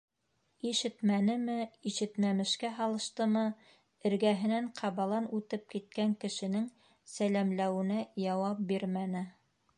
Ишетмәнеме, 0.67 1.57
ишетмәмешкә 1.91 2.71
һалыштымы, 2.79 3.43
эргәһенән 4.11 4.71
ҡабалан 4.81 5.31
үтеп 5.41 5.69
киткән 5.75 6.17
кешенең 6.25 6.67
сәләмләүенә 7.17 8.03
яуап 8.27 8.67
бирмәне. 8.75 9.27